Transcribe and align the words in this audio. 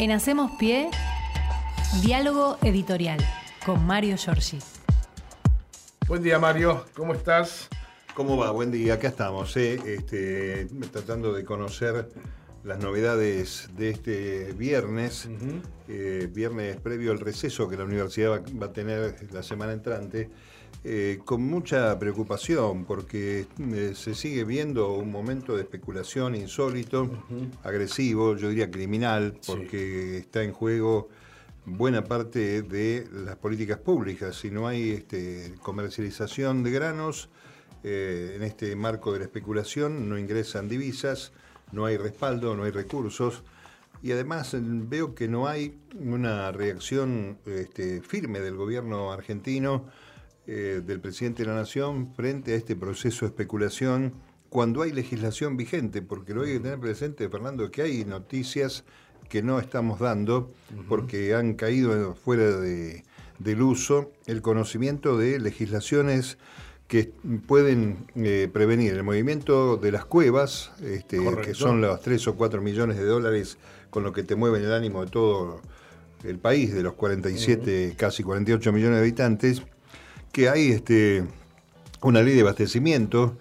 En 0.00 0.12
Hacemos 0.12 0.52
Pie, 0.60 0.90
diálogo 2.02 2.56
editorial 2.62 3.18
con 3.66 3.84
Mario 3.84 4.16
Giorgi. 4.16 4.60
Buen 6.06 6.22
día 6.22 6.38
Mario, 6.38 6.84
¿cómo 6.94 7.14
estás? 7.14 7.68
¿Cómo 8.14 8.36
va? 8.36 8.52
Buen 8.52 8.70
día, 8.70 8.94
acá 8.94 9.08
estamos, 9.08 9.56
eh, 9.56 9.74
este, 9.84 10.66
tratando 10.92 11.32
de 11.32 11.44
conocer 11.44 12.10
las 12.62 12.78
novedades 12.78 13.70
de 13.76 13.90
este 13.90 14.52
viernes, 14.52 15.28
eh, 15.88 16.28
viernes 16.32 16.76
previo 16.76 17.10
al 17.10 17.18
receso 17.18 17.68
que 17.68 17.76
la 17.76 17.82
universidad 17.82 18.30
va, 18.30 18.42
va 18.56 18.66
a 18.66 18.72
tener 18.72 19.16
la 19.32 19.42
semana 19.42 19.72
entrante. 19.72 20.30
Eh, 20.84 21.18
con 21.24 21.42
mucha 21.42 21.98
preocupación 21.98 22.84
porque 22.84 23.46
eh, 23.58 23.92
se 23.96 24.14
sigue 24.14 24.44
viendo 24.44 24.92
un 24.92 25.10
momento 25.10 25.56
de 25.56 25.62
especulación 25.62 26.36
insólito, 26.36 27.10
agresivo, 27.64 28.36
yo 28.36 28.48
diría 28.48 28.70
criminal, 28.70 29.36
porque 29.44 30.18
está 30.18 30.44
en 30.44 30.52
juego 30.52 31.08
buena 31.66 32.04
parte 32.04 32.62
de 32.62 33.08
las 33.12 33.36
políticas 33.36 33.78
públicas. 33.78 34.36
Si 34.36 34.50
no 34.50 34.68
hay 34.68 34.90
este, 34.90 35.54
comercialización 35.62 36.62
de 36.62 36.70
granos, 36.70 37.28
eh, 37.82 38.34
en 38.36 38.42
este 38.42 38.74
marco 38.76 39.12
de 39.12 39.18
la 39.18 39.24
especulación 39.24 40.08
no 40.08 40.16
ingresan 40.16 40.68
divisas, 40.68 41.32
no 41.72 41.86
hay 41.86 41.96
respaldo, 41.96 42.56
no 42.56 42.64
hay 42.64 42.70
recursos. 42.70 43.42
Y 44.00 44.12
además 44.12 44.56
veo 44.60 45.16
que 45.16 45.26
no 45.26 45.48
hay 45.48 45.76
una 45.98 46.52
reacción 46.52 47.38
este, 47.46 48.00
firme 48.00 48.38
del 48.38 48.54
gobierno 48.54 49.12
argentino 49.12 49.86
eh, 50.50 50.80
del 50.82 50.98
presidente 50.98 51.42
de 51.42 51.50
la 51.50 51.56
Nación 51.56 52.14
frente 52.14 52.54
a 52.54 52.56
este 52.56 52.74
proceso 52.74 53.26
de 53.26 53.26
especulación 53.26 54.14
cuando 54.48 54.80
hay 54.80 54.92
legislación 54.92 55.58
vigente, 55.58 56.00
porque 56.00 56.32
lo 56.32 56.40
hay 56.40 56.54
que 56.54 56.60
tener 56.60 56.80
presente, 56.80 57.28
Fernando, 57.28 57.70
que 57.70 57.82
hay 57.82 58.06
noticias 58.06 58.84
que 59.28 59.42
no 59.42 59.60
estamos 59.60 60.00
dando 60.00 60.50
porque 60.88 61.34
han 61.34 61.52
caído 61.52 62.14
fuera 62.14 62.56
de, 62.56 63.04
del 63.38 63.60
uso 63.60 64.10
el 64.24 64.40
conocimiento 64.40 65.18
de 65.18 65.38
legislaciones 65.38 66.38
que 66.86 67.12
pueden 67.46 68.06
eh, 68.16 68.48
prevenir 68.50 68.94
el 68.94 69.02
movimiento 69.02 69.76
de 69.76 69.92
las 69.92 70.06
cuevas, 70.06 70.72
este, 70.82 71.18
que 71.44 71.52
son 71.52 71.82
los 71.82 72.00
3 72.00 72.28
o 72.28 72.36
4 72.36 72.62
millones 72.62 72.96
de 72.96 73.04
dólares 73.04 73.58
con 73.90 74.02
lo 74.02 74.14
que 74.14 74.22
te 74.22 74.34
mueven 74.34 74.64
el 74.64 74.72
ánimo 74.72 75.04
de 75.04 75.10
todo 75.10 75.60
el 76.24 76.38
país, 76.38 76.72
de 76.72 76.82
los 76.82 76.94
47, 76.94 77.94
casi 77.98 78.22
48 78.22 78.72
millones 78.72 78.96
de 78.96 79.02
habitantes, 79.02 79.62
que 80.32 80.48
hay 80.48 80.70
este, 80.70 81.24
una 82.02 82.22
ley 82.22 82.34
de 82.34 82.42
abastecimiento 82.42 83.36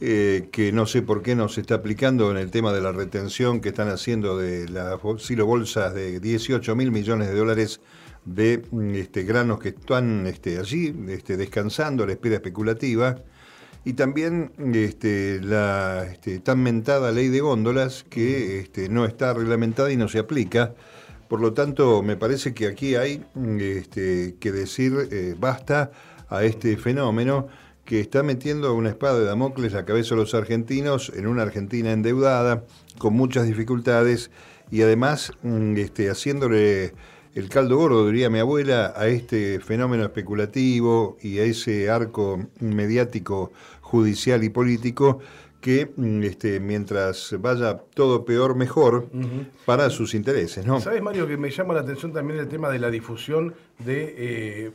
eh, 0.00 0.48
que 0.52 0.72
no 0.72 0.86
sé 0.86 1.02
por 1.02 1.22
qué 1.22 1.34
no 1.34 1.48
se 1.48 1.60
está 1.60 1.76
aplicando 1.76 2.30
en 2.30 2.38
el 2.38 2.50
tema 2.50 2.72
de 2.72 2.80
la 2.80 2.92
retención 2.92 3.60
que 3.60 3.68
están 3.70 3.88
haciendo 3.88 4.38
de 4.38 4.68
las 4.68 4.98
silo 5.18 5.46
bolsas 5.46 5.94
de 5.94 6.18
18 6.18 6.74
mil 6.76 6.90
millones 6.90 7.28
de 7.28 7.34
dólares 7.34 7.80
de 8.24 8.62
este, 8.94 9.24
granos 9.24 9.60
que 9.60 9.70
están 9.70 10.26
este, 10.26 10.58
allí 10.58 10.94
este, 11.08 11.36
descansando 11.36 12.04
a 12.04 12.06
la 12.06 12.12
espera 12.12 12.36
especulativa. 12.36 13.16
Y 13.82 13.94
también 13.94 14.52
la 15.42 16.06
tan 16.42 16.62
mentada 16.62 17.12
ley 17.12 17.28
de 17.28 17.40
góndolas 17.40 18.04
que 18.08 18.60
este, 18.60 18.90
no 18.90 19.06
está 19.06 19.32
reglamentada 19.32 19.90
y 19.90 19.96
no 19.96 20.08
se 20.08 20.18
aplica. 20.18 20.74
Por 21.28 21.40
lo 21.40 21.54
tanto, 21.54 22.02
me 22.02 22.16
parece 22.16 22.52
que 22.52 22.66
aquí 22.66 22.96
hay 22.96 23.24
este, 23.58 24.36
que 24.38 24.52
decir 24.52 25.08
eh, 25.10 25.34
basta 25.38 25.92
a 26.30 26.44
este 26.44 26.76
fenómeno 26.76 27.48
que 27.84 28.00
está 28.00 28.22
metiendo 28.22 28.72
una 28.74 28.90
espada 28.90 29.18
de 29.18 29.24
Damocles 29.24 29.74
a 29.74 29.78
la 29.78 29.84
cabeza 29.84 30.14
de 30.14 30.20
los 30.20 30.34
argentinos 30.34 31.12
en 31.14 31.26
una 31.26 31.42
Argentina 31.42 31.92
endeudada, 31.92 32.64
con 32.98 33.14
muchas 33.14 33.46
dificultades 33.46 34.30
y 34.70 34.82
además 34.82 35.32
mm, 35.42 35.76
este, 35.76 36.08
haciéndole 36.08 36.94
el 37.34 37.48
caldo 37.48 37.76
gordo, 37.76 38.06
diría 38.06 38.30
mi 38.30 38.38
abuela, 38.38 38.92
a 38.96 39.08
este 39.08 39.60
fenómeno 39.60 40.04
especulativo 40.04 41.16
y 41.20 41.38
a 41.38 41.44
ese 41.44 41.90
arco 41.90 42.46
mediático, 42.60 43.52
judicial 43.80 44.44
y 44.44 44.50
político 44.50 45.20
que 45.60 45.92
mm, 45.96 46.22
este, 46.22 46.60
mientras 46.60 47.34
vaya 47.40 47.78
todo 47.94 48.24
peor, 48.24 48.54
mejor 48.54 49.08
para 49.66 49.90
sus 49.90 50.14
intereses. 50.14 50.64
¿no? 50.66 50.80
¿Sabes, 50.80 51.02
Mario, 51.02 51.26
que 51.26 51.36
me 51.36 51.50
llama 51.50 51.74
la 51.74 51.80
atención 51.80 52.12
también 52.12 52.38
el 52.38 52.48
tema 52.48 52.70
de 52.70 52.78
la 52.78 52.90
difusión 52.90 53.54
de 53.78 54.14
eh, 54.16 54.72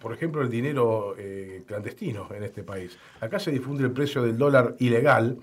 por 0.00 0.12
ejemplo, 0.12 0.42
el 0.42 0.48
dinero 0.48 1.14
eh, 1.18 1.62
clandestino 1.66 2.28
en 2.34 2.42
este 2.42 2.62
país. 2.62 2.98
Acá 3.20 3.38
se 3.38 3.50
difunde 3.50 3.84
el 3.84 3.92
precio 3.92 4.22
del 4.22 4.38
dólar 4.38 4.74
ilegal 4.78 5.36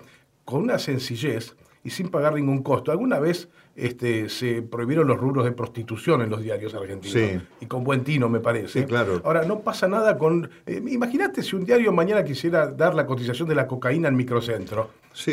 con 0.43 0.63
una 0.63 0.79
sencillez 0.79 1.55
y 1.83 1.91
sin 1.91 2.09
pagar 2.09 2.33
ningún 2.33 2.63
costo. 2.63 2.91
Alguna 2.91 3.19
vez 3.19 3.49
este, 3.75 4.27
se 4.29 4.63
prohibieron 4.63 5.07
los 5.07 5.17
rubros 5.17 5.45
de 5.45 5.51
prostitución 5.51 6.21
en 6.21 6.29
los 6.31 6.41
diarios 6.41 6.73
argentinos. 6.73 7.43
Y 7.61 7.65
con 7.67 7.83
buen 7.83 8.03
tino, 8.03 8.27
me 8.27 8.39
parece. 8.39 8.81
Sí, 8.81 8.85
claro. 8.85 9.21
Ahora, 9.23 9.45
no 9.45 9.59
pasa 9.59 9.87
nada 9.87 10.17
con... 10.17 10.49
Eh, 10.65 10.81
imagínate 10.89 11.43
si 11.43 11.55
un 11.55 11.63
diario 11.63 11.93
mañana 11.93 12.23
quisiera 12.23 12.67
dar 12.67 12.95
la 12.95 13.05
cotización 13.05 13.47
de 13.47 13.55
la 13.55 13.67
cocaína 13.67 14.07
en 14.07 14.15
microcentro. 14.15 14.89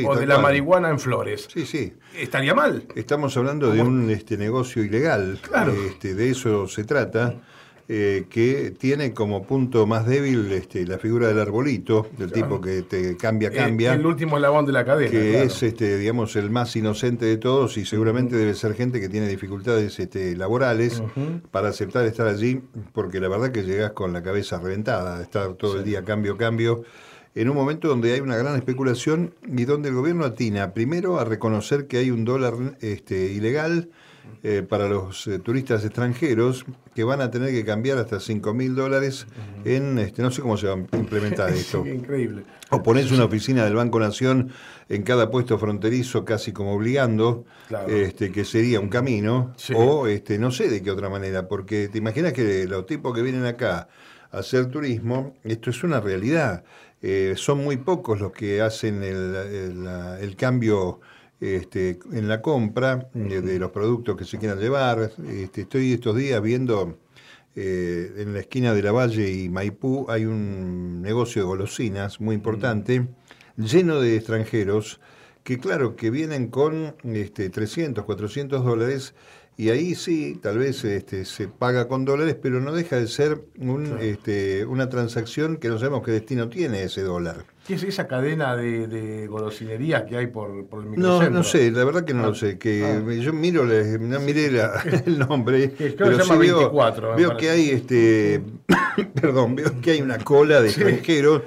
o 0.06 0.14
de 0.14 0.26
la 0.26 0.38
marihuana 0.38 0.90
en 0.90 0.98
Flores. 0.98 1.48
Sí, 1.50 1.64
sí. 1.64 1.94
Estaría 2.14 2.54
mal. 2.54 2.86
Estamos 2.94 3.34
hablando 3.38 3.72
de 3.72 3.80
un 3.80 4.10
este, 4.10 4.36
negocio 4.36 4.84
ilegal. 4.84 5.38
Claro. 5.40 5.72
Este, 5.72 6.14
de 6.14 6.30
eso 6.30 6.68
se 6.68 6.84
trata. 6.84 7.34
Eh, 7.86 8.24
que 8.30 8.70
tiene 8.70 9.12
como 9.12 9.42
punto 9.42 9.86
más 9.86 10.06
débil 10.06 10.50
este, 10.52 10.86
la 10.86 10.96
figura 10.96 11.28
del 11.28 11.38
arbolito, 11.38 12.08
del 12.16 12.32
tipo 12.32 12.58
que 12.58 12.80
te 12.80 13.14
cambia, 13.18 13.50
cambia. 13.50 13.92
El, 13.92 14.06
último 14.06 14.36
eslabón 14.36 14.64
de 14.64 14.72
la 14.72 14.86
cadena. 14.86 15.10
Que 15.10 15.42
es, 15.42 15.62
este, 15.62 15.98
digamos, 15.98 16.34
el 16.36 16.48
más 16.48 16.74
inocente 16.76 17.26
de 17.26 17.36
todos 17.36 17.76
y 17.76 17.84
seguramente 17.84 18.36
debe 18.36 18.54
ser 18.54 18.72
gente 18.72 19.00
que 19.00 19.10
tiene 19.10 19.28
dificultades 19.28 20.00
este, 20.00 20.34
laborales 20.34 21.02
para 21.50 21.68
aceptar 21.68 22.06
estar 22.06 22.26
allí, 22.26 22.62
porque 22.94 23.20
la 23.20 23.28
verdad 23.28 23.52
que 23.52 23.64
llegas 23.64 23.92
con 23.92 24.14
la 24.14 24.22
cabeza 24.22 24.58
reventada, 24.58 25.20
estar 25.20 25.52
todo 25.52 25.76
el 25.76 25.84
día 25.84 26.02
cambio, 26.04 26.38
cambio 26.38 26.84
en 27.34 27.50
un 27.50 27.56
momento 27.56 27.88
donde 27.88 28.14
hay 28.14 28.20
una 28.20 28.36
gran 28.36 28.56
especulación 28.56 29.34
y 29.46 29.66
donde 29.66 29.90
el 29.90 29.94
gobierno 29.94 30.24
atina 30.24 30.72
primero 30.72 31.18
a 31.18 31.24
reconocer 31.24 31.86
que 31.86 31.98
hay 31.98 32.10
un 32.10 32.24
dólar 32.24 32.54
este, 32.80 33.32
ilegal 33.32 33.90
eh, 34.46 34.62
para 34.62 34.88
los 34.88 35.26
eh, 35.26 35.38
turistas 35.38 35.84
extranjeros 35.86 36.66
que 36.94 37.02
van 37.02 37.22
a 37.22 37.30
tener 37.30 37.50
que 37.50 37.64
cambiar 37.64 37.96
hasta 37.96 38.20
5 38.20 38.52
mil 38.52 38.74
dólares 38.74 39.26
en, 39.64 39.98
este, 39.98 40.20
no 40.20 40.30
sé 40.30 40.42
cómo 40.42 40.58
se 40.58 40.66
va 40.66 40.74
a 40.74 40.96
implementar 40.98 41.48
esto. 41.54 41.86
increíble. 41.86 42.42
O 42.68 42.82
pones 42.82 43.10
una 43.10 43.24
oficina 43.24 43.64
del 43.64 43.74
Banco 43.74 43.98
Nación 43.98 44.50
en 44.90 45.02
cada 45.02 45.30
puesto 45.30 45.58
fronterizo 45.58 46.26
casi 46.26 46.52
como 46.52 46.74
obligando, 46.74 47.46
este, 47.88 48.32
que 48.32 48.44
sería 48.44 48.80
un 48.80 48.88
camino, 48.88 49.54
o 49.74 50.06
este, 50.08 50.38
no 50.38 50.50
sé 50.50 50.68
de 50.68 50.82
qué 50.82 50.90
otra 50.90 51.08
manera, 51.08 51.48
porque 51.48 51.88
te 51.88 51.96
imaginas 51.96 52.34
que 52.34 52.66
los 52.66 52.84
tipos 52.84 53.14
que 53.14 53.22
vienen 53.22 53.46
acá 53.46 53.88
a 54.30 54.38
hacer 54.38 54.66
turismo, 54.66 55.34
esto 55.42 55.70
es 55.70 55.82
una 55.84 56.00
realidad. 56.00 56.64
Eh, 57.00 57.34
son 57.36 57.64
muy 57.64 57.78
pocos 57.78 58.20
los 58.20 58.32
que 58.32 58.60
hacen 58.60 59.02
el, 59.02 59.86
el 60.20 60.36
cambio 60.36 61.00
este, 61.44 61.98
en 62.12 62.26
la 62.26 62.40
compra 62.40 63.08
eh, 63.14 63.40
de 63.40 63.58
los 63.58 63.70
productos 63.70 64.16
que 64.16 64.24
se 64.24 64.38
quieran 64.38 64.58
llevar. 64.58 65.12
Este, 65.28 65.62
estoy 65.62 65.92
estos 65.92 66.16
días 66.16 66.40
viendo 66.40 66.98
eh, 67.54 68.14
en 68.16 68.32
la 68.32 68.40
esquina 68.40 68.72
de 68.72 68.82
la 68.82 68.92
Valle 68.92 69.30
y 69.30 69.50
Maipú 69.50 70.06
hay 70.08 70.24
un 70.24 71.02
negocio 71.02 71.42
de 71.42 71.46
golosinas 71.46 72.20
muy 72.20 72.34
importante, 72.34 73.06
lleno 73.56 74.00
de 74.00 74.16
extranjeros 74.16 75.00
que 75.42 75.58
claro, 75.58 75.94
que 75.94 76.10
vienen 76.10 76.48
con 76.48 76.96
este, 77.04 77.50
300, 77.50 78.04
400 78.04 78.64
dólares 78.64 79.14
y 79.56 79.70
ahí 79.70 79.94
sí, 79.94 80.38
tal 80.42 80.58
vez 80.58 80.84
este, 80.84 81.24
se 81.24 81.46
paga 81.46 81.86
con 81.86 82.04
dólares, 82.04 82.36
pero 82.40 82.60
no 82.60 82.72
deja 82.72 82.96
de 82.96 83.06
ser 83.06 83.40
un, 83.58 83.98
este, 84.00 84.64
una 84.64 84.88
transacción 84.88 85.58
que 85.58 85.68
no 85.68 85.78
sabemos 85.78 86.02
qué 86.02 86.10
destino 86.10 86.48
tiene 86.48 86.82
ese 86.82 87.02
dólar. 87.02 87.44
¿Qué 87.64 87.74
es 87.74 87.82
esa 87.84 88.06
cadena 88.08 88.56
de, 88.56 88.88
de 88.88 89.26
golosinerías 89.28 90.02
que 90.02 90.16
hay 90.16 90.26
por, 90.26 90.66
por 90.66 90.82
el 90.82 90.90
microcentro? 90.90 91.30
No, 91.30 91.36
no 91.38 91.44
sé, 91.44 91.70
la 91.70 91.84
verdad 91.84 92.04
que 92.04 92.12
no 92.12 92.22
lo 92.22 92.32
ah. 92.32 92.34
sé. 92.34 92.58
Que 92.58 92.84
ah. 92.84 93.12
Yo 93.14 93.32
miro, 93.32 93.64
no 93.64 94.20
miré 94.20 94.46
el 95.06 95.18
nombre. 95.20 95.72
pero 95.78 96.18
se 96.18 96.24
llama 96.24 96.36
24. 96.36 97.16
Veo, 97.16 97.36
que 97.36 97.50
hay 97.50 97.70
este 97.70 98.42
perdón, 99.14 99.54
veo 99.54 99.80
que 99.80 99.92
hay 99.92 100.02
una 100.02 100.18
cola 100.18 100.60
de 100.60 100.68
extranjeros 100.68 101.42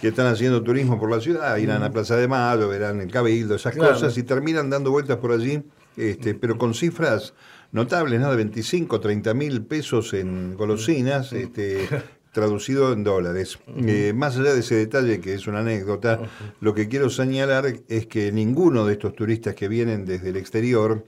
que 0.00 0.08
están 0.08 0.26
haciendo 0.26 0.62
turismo 0.62 0.98
por 0.98 1.10
la 1.10 1.20
ciudad, 1.20 1.56
irán 1.58 1.82
a 1.82 1.90
Plaza 1.90 2.16
de 2.16 2.26
Mayo, 2.26 2.68
verán 2.68 3.00
el 3.00 3.10
Cabildo, 3.10 3.54
esas 3.54 3.76
cosas, 3.76 4.16
y 4.16 4.22
terminan 4.22 4.70
dando 4.70 4.90
vueltas 4.90 5.18
por 5.18 5.32
allí 5.32 5.62
este, 6.00 6.34
pero 6.34 6.58
con 6.58 6.74
cifras 6.74 7.34
notables, 7.72 8.20
¿no? 8.20 8.30
De 8.30 8.36
25, 8.36 9.00
30 9.00 9.34
mil 9.34 9.62
pesos 9.62 10.14
en 10.14 10.54
golosinas, 10.54 11.32
este, 11.32 11.88
traducido 12.32 12.92
en 12.92 13.04
dólares. 13.04 13.58
Eh, 13.86 14.12
más 14.14 14.36
allá 14.36 14.54
de 14.54 14.60
ese 14.60 14.76
detalle, 14.76 15.20
que 15.20 15.34
es 15.34 15.46
una 15.46 15.60
anécdota, 15.60 16.20
lo 16.60 16.74
que 16.74 16.88
quiero 16.88 17.10
señalar 17.10 17.66
es 17.88 18.06
que 18.06 18.32
ninguno 18.32 18.86
de 18.86 18.94
estos 18.94 19.14
turistas 19.14 19.54
que 19.54 19.68
vienen 19.68 20.04
desde 20.04 20.30
el 20.30 20.36
exterior 20.36 21.04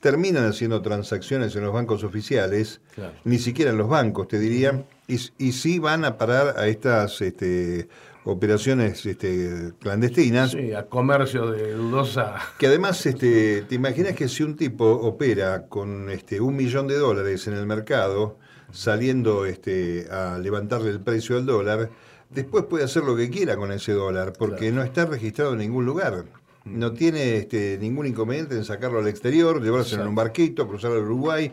terminan 0.00 0.44
haciendo 0.44 0.82
transacciones 0.82 1.56
en 1.56 1.64
los 1.64 1.72
bancos 1.72 2.04
oficiales, 2.04 2.80
ni 3.24 3.38
siquiera 3.38 3.70
en 3.70 3.78
los 3.78 3.88
bancos, 3.88 4.28
te 4.28 4.38
diría, 4.38 4.84
y, 5.08 5.18
y 5.38 5.52
sí 5.52 5.78
van 5.78 6.04
a 6.04 6.18
parar 6.18 6.58
a 6.58 6.66
estas 6.66 7.22
este, 7.22 7.88
operaciones 8.24 9.04
este, 9.06 9.72
clandestinas. 9.78 10.52
Sí, 10.52 10.72
a 10.72 10.86
comercio 10.86 11.50
de 11.50 11.74
dudosa. 11.74 12.36
Que 12.58 12.66
además, 12.66 13.04
este, 13.06 13.62
te 13.62 13.74
imaginas 13.74 14.14
que 14.14 14.28
si 14.28 14.42
un 14.42 14.56
tipo 14.56 14.84
opera 14.84 15.66
con 15.68 16.10
este, 16.10 16.40
un 16.40 16.56
millón 16.56 16.88
de 16.88 16.96
dólares 16.96 17.46
en 17.46 17.54
el 17.54 17.66
mercado, 17.66 18.38
saliendo 18.72 19.44
este, 19.46 20.08
a 20.10 20.38
levantarle 20.38 20.90
el 20.90 21.00
precio 21.00 21.36
al 21.36 21.46
dólar, 21.46 21.90
después 22.30 22.64
puede 22.64 22.84
hacer 22.84 23.04
lo 23.04 23.14
que 23.14 23.30
quiera 23.30 23.56
con 23.56 23.70
ese 23.72 23.92
dólar, 23.92 24.32
porque 24.38 24.72
no 24.72 24.82
está 24.82 25.04
registrado 25.04 25.52
en 25.52 25.58
ningún 25.58 25.84
lugar. 25.84 26.24
No 26.64 26.94
tiene 26.94 27.36
este, 27.36 27.76
ningún 27.78 28.06
inconveniente 28.06 28.56
en 28.56 28.64
sacarlo 28.64 28.98
al 29.00 29.06
exterior, 29.06 29.62
llevárselo 29.62 30.00
en 30.00 30.08
un 30.08 30.14
barquito, 30.14 30.66
cruzarlo 30.66 30.96
al 30.96 31.04
Uruguay. 31.04 31.52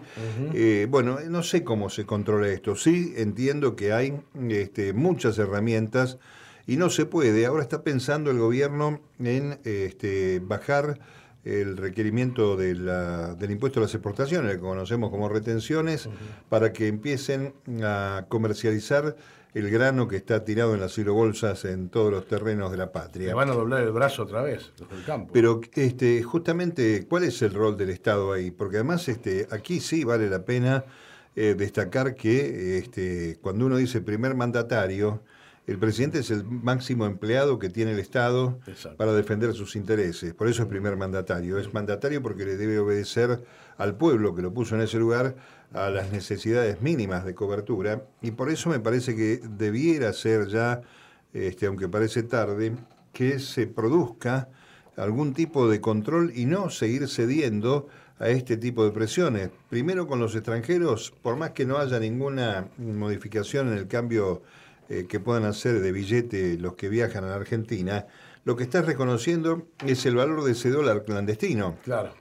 Eh, 0.54 0.88
bueno, 0.90 1.20
no 1.28 1.44
sé 1.44 1.66
cómo 1.66 1.90
se 1.90 2.06
controla 2.06 2.48
esto. 2.48 2.78
Sí 2.78 3.14
entiendo 3.18 3.76
que 3.76 3.92
hay 3.92 4.14
este, 4.50 4.94
muchas 4.94 5.38
herramientas 5.38 6.18
y 6.68 6.78
no 6.78 6.90
se 6.90 7.06
puede. 7.06 7.46
Ahora 7.46 7.64
está 7.64 7.84
pensando 7.84 8.32
el 8.32 8.40
gobierno 8.40 9.02
en 9.20 9.60
este, 9.64 10.40
bajar 10.40 11.00
el 11.44 11.78
requerimiento 11.78 12.56
de 12.56 12.76
del 12.76 13.52
impuesto 13.52 13.80
a 13.80 13.84
las 13.84 13.94
exportaciones, 13.94 14.56
que 14.56 14.60
conocemos 14.60 15.10
como 15.10 15.28
retenciones, 15.28 16.08
para 16.50 16.72
que 16.72 16.88
empiecen 16.88 17.54
a 17.84 18.26
comercializar 18.30 19.16
el 19.54 19.70
grano 19.70 20.08
que 20.08 20.16
está 20.16 20.46
tirado 20.46 20.74
en 20.74 20.80
las 20.80 20.94
silobolsas 20.94 21.66
en 21.66 21.90
todos 21.90 22.12
los 22.12 22.26
terrenos 22.26 22.72
de 22.72 22.78
la 22.78 22.92
patria. 22.92 23.28
Le 23.28 23.34
van 23.34 23.50
a 23.50 23.54
doblar 23.54 23.82
el 23.82 23.92
brazo 23.92 24.24
otra 24.24 24.42
vez 24.42 24.72
desde 24.78 24.96
el 24.96 25.04
campo. 25.04 25.32
Pero 25.34 25.60
este, 25.74 26.24
justamente, 26.24 27.06
¿cuál 27.10 27.24
es 27.24 27.42
el 27.42 27.54
rol 27.54 27.76
del 27.76 27.90
Estado 27.90 28.32
ahí? 28.32 28.52
Porque 28.52 28.78
además 28.78 29.10
este, 29.10 29.48
aquí 29.52 29.82
sí 29.82 30.06
vale 30.06 30.30
la 30.30 30.46
pena 30.46 30.86
eh, 31.36 31.56
destacar 31.58 32.16
que 32.16 32.78
este, 32.78 33.40
cuando 33.42 33.66
uno 33.66 33.78
dice 33.78 34.00
primer 34.00 34.36
mandatario, 34.36 35.22
el 35.68 35.78
presidente 35.78 36.20
es 36.20 36.32
el 36.32 36.44
máximo 36.44 37.06
empleado 37.06 37.60
que 37.60 37.70
tiene 37.70 37.92
el 37.92 38.00
Estado 38.00 38.60
para 38.98 39.14
defender 39.14 39.54
sus 39.54 39.76
intereses. 39.76 40.34
Por 40.34 40.48
eso 40.48 40.64
es 40.64 40.68
primer 40.68 40.98
mandatario. 40.98 41.60
Es 41.60 41.74
mandatario 41.74 42.22
porque 42.22 42.46
le 42.46 42.58
debe 42.58 42.80
obedecer 42.80 43.44
al 43.78 43.96
pueblo 43.96 44.34
que 44.34 44.42
lo 44.42 44.54
puso 44.54 44.76
en 44.76 44.82
ese 44.82 44.98
lugar 44.98 45.36
a 45.74 45.90
las 45.90 46.12
necesidades 46.12 46.82
mínimas 46.82 47.26
de 47.26 47.36
cobertura. 47.36 48.04
Y 48.22 48.32
por 48.32 48.50
eso 48.50 48.70
me 48.70 48.80
parece 48.80 49.16
que 49.16 49.40
debiera 49.58 50.12
ser 50.14 50.48
ya, 50.48 50.82
este, 51.34 51.68
aunque 51.68 51.88
parece 51.88 52.24
tarde, 52.24 52.74
que 53.14 53.40
se 53.40 53.68
produzca 53.68 54.50
algún 54.98 55.34
tipo 55.34 55.70
de 55.70 55.80
control 55.80 56.32
y 56.36 56.46
no 56.46 56.70
seguir 56.70 57.08
cediendo 57.08 57.88
a 58.20 58.30
este 58.30 58.58
tipo 58.58 58.84
de 58.84 58.92
presiones. 58.92 59.50
Primero 59.70 60.08
con 60.08 60.20
los 60.20 60.36
extranjeros, 60.36 61.14
por 61.22 61.38
más 61.38 61.52
que 61.52 61.66
no 61.66 61.78
haya 61.78 62.00
ninguna 62.00 62.68
modificación 62.78 63.70
en 63.70 63.78
el 63.78 63.88
cambio 63.88 64.42
eh, 64.92 65.06
que 65.08 65.22
puedan 65.22 65.46
hacer 65.46 65.80
de 65.80 65.94
billete 65.94 66.58
los 66.58 66.74
que 66.74 66.90
viajan 66.90 67.24
a 67.24 67.28
la 67.28 67.36
Argentina, 67.36 68.08
lo 68.44 68.58
que 68.58 68.64
estás 68.64 68.86
reconociendo 68.86 69.68
es 69.88 70.06
el 70.06 70.16
valor 70.16 70.44
de 70.44 70.52
ese 70.52 70.70
dólar 70.70 71.06
clandestino. 71.06 71.78
Claro. 71.86 72.14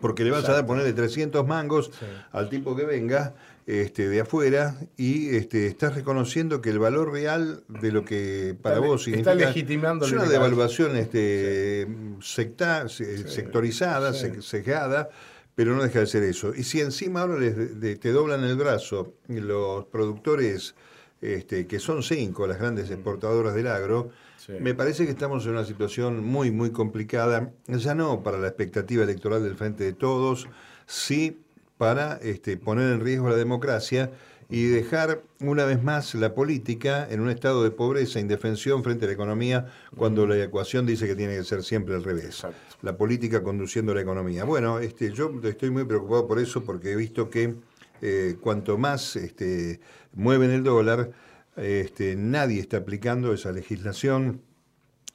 Porque 0.00 0.24
le 0.24 0.32
vas 0.32 0.48
a 0.48 0.54
dar 0.54 0.66
ponerle 0.66 0.92
300 0.92 1.46
mangos 1.46 1.92
al 2.32 2.48
tipo 2.48 2.74
que 2.74 2.84
venga 2.84 3.34
este, 3.64 4.08
de 4.08 4.22
afuera 4.22 4.74
y 4.96 5.36
este, 5.36 5.68
estás 5.68 5.94
reconociendo 5.94 6.60
que 6.60 6.70
el 6.70 6.80
valor 6.80 7.12
real 7.12 7.62
de 7.68 7.92
lo 7.92 8.04
que 8.04 8.56
para 8.60 8.80
vos 8.80 9.04
significa 9.04 9.32
está 9.32 9.46
legitimando 9.46 10.04
es 10.04 10.10
una 10.10 10.24
devaluación 10.24 10.96
este, 10.96 11.86
secta, 12.20 12.88
sectorizada, 12.88 14.12
cejada, 14.12 15.10
pero 15.54 15.76
no 15.76 15.82
deja 15.84 16.00
de 16.00 16.06
ser 16.06 16.24
eso. 16.24 16.52
Y 16.56 16.64
si 16.64 16.80
encima 16.80 17.20
ahora 17.20 17.38
te 17.38 18.12
doblan 18.12 18.42
el 18.42 18.56
brazo 18.56 19.14
los 19.28 19.84
productores 19.86 20.74
este, 21.20 21.66
que 21.66 21.78
son 21.78 22.02
cinco 22.02 22.46
las 22.46 22.58
grandes 22.58 22.90
exportadoras 22.90 23.54
del 23.54 23.66
agro, 23.66 24.10
me 24.58 24.74
parece 24.74 25.04
que 25.04 25.12
estamos 25.12 25.44
en 25.44 25.52
una 25.52 25.64
situación 25.64 26.24
muy, 26.24 26.50
muy 26.50 26.70
complicada, 26.70 27.52
ya 27.68 27.94
no 27.94 28.22
para 28.22 28.38
la 28.38 28.48
expectativa 28.48 29.04
electoral 29.04 29.42
del 29.42 29.54
Frente 29.54 29.84
de 29.84 29.92
Todos, 29.92 30.48
sí 30.86 31.38
para 31.76 32.18
este, 32.22 32.56
poner 32.56 32.92
en 32.92 33.00
riesgo 33.00 33.28
la 33.28 33.36
democracia 33.36 34.10
y 34.50 34.64
dejar 34.64 35.22
una 35.40 35.64
vez 35.64 35.82
más 35.82 36.14
la 36.14 36.34
política 36.34 37.06
en 37.08 37.20
un 37.20 37.30
estado 37.30 37.62
de 37.62 37.70
pobreza 37.70 38.18
e 38.18 38.22
indefensión 38.22 38.82
frente 38.82 39.04
a 39.04 39.08
la 39.08 39.14
economía, 39.14 39.66
cuando 39.96 40.26
la 40.26 40.42
ecuación 40.42 40.86
dice 40.86 41.06
que 41.06 41.14
tiene 41.14 41.36
que 41.36 41.44
ser 41.44 41.62
siempre 41.62 41.94
al 41.94 42.02
revés. 42.02 42.44
La 42.82 42.96
política 42.96 43.42
conduciendo 43.42 43.94
la 43.94 44.00
economía. 44.00 44.44
Bueno, 44.44 44.80
este, 44.80 45.12
yo 45.12 45.32
estoy 45.44 45.70
muy 45.70 45.84
preocupado 45.84 46.26
por 46.26 46.40
eso 46.40 46.64
porque 46.64 46.92
he 46.92 46.96
visto 46.96 47.30
que 47.30 47.54
eh, 48.02 48.36
cuanto 48.40 48.78
más 48.78 49.16
este, 49.16 49.80
mueven 50.14 50.50
el 50.50 50.64
dólar, 50.64 51.10
este, 51.56 52.16
nadie 52.16 52.60
está 52.60 52.78
aplicando 52.78 53.32
esa 53.32 53.52
legislación, 53.52 54.40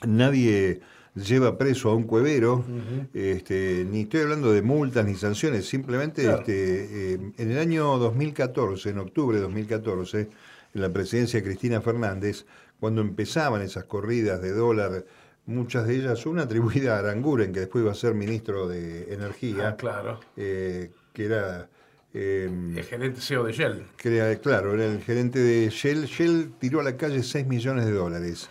nadie 0.06 0.82
lleva 1.16 1.58
preso 1.58 1.90
a 1.90 1.96
un 1.96 2.04
cuevero, 2.04 2.66
este, 3.14 3.86
ni 3.90 4.02
estoy 4.02 4.22
hablando 4.22 4.52
de 4.52 4.62
multas 4.62 5.06
ni 5.06 5.16
sanciones, 5.16 5.68
simplemente 5.68 6.30
este, 6.30 7.14
eh, 7.14 7.20
en 7.38 7.52
el 7.52 7.58
año 7.58 7.98
2014, 7.98 8.90
en 8.90 9.00
octubre 9.00 9.38
de 9.38 9.44
2014, 9.44 10.30
en 10.74 10.82
la 10.82 10.90
presidencia 10.90 11.40
de 11.40 11.46
Cristina 11.46 11.82
Fernández, 11.82 12.46
cuando 12.80 13.02
empezaban 13.02 13.62
esas 13.62 13.86
corridas 13.86 14.42
de 14.42 14.52
dólar, 14.52 15.06
muchas 15.46 15.88
de 15.88 15.96
ellas, 15.96 16.26
una 16.26 16.44
atribuida 16.44 16.96
a 16.96 17.00
Aranguren, 17.00 17.54
que 17.54 17.62
después 17.62 17.84
iba 17.84 17.92
a 17.92 17.96
ser 17.96 18.14
ministro 18.14 18.68
de 18.68 19.14
Energía, 19.14 19.70
ah, 19.70 19.76
claro. 19.78 20.20
Eh, 20.36 20.92
que 21.14 21.26
era 21.26 21.70
Em, 22.18 22.78
el 22.78 22.86
gerente 22.86 23.20
CEO 23.20 23.44
de 23.44 23.52
Shell. 23.52 24.40
claro, 24.42 24.74
era 24.74 24.86
el 24.86 25.02
gerente 25.02 25.40
de 25.40 25.70
Shell. 25.70 26.06
Shell 26.06 26.54
tiró 26.58 26.80
a 26.80 26.84
la 26.84 26.96
calle 26.96 27.22
6 27.22 27.46
millones 27.46 27.86
de 27.86 27.92
dólares 27.92 28.50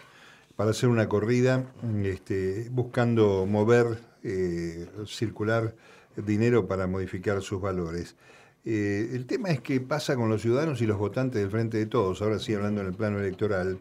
para 0.54 0.70
hacer 0.70 0.90
una 0.90 1.08
corrida 1.08 1.64
este, 2.02 2.68
buscando 2.70 3.46
mover, 3.46 3.98
eh, 4.22 4.86
circular 5.06 5.74
dinero 6.14 6.66
para 6.68 6.86
modificar 6.86 7.40
sus 7.40 7.62
valores. 7.62 8.16
Eh, 8.66 9.08
el 9.14 9.24
tema 9.24 9.48
es 9.48 9.62
qué 9.62 9.80
pasa 9.80 10.14
con 10.14 10.28
los 10.28 10.42
ciudadanos 10.42 10.82
y 10.82 10.86
los 10.86 10.98
votantes 10.98 11.40
del 11.40 11.50
Frente 11.50 11.78
de 11.78 11.86
Todos, 11.86 12.20
ahora 12.20 12.38
sí 12.40 12.52
hablando 12.52 12.82
en 12.82 12.88
el 12.88 12.94
plano 12.94 13.18
electoral, 13.18 13.78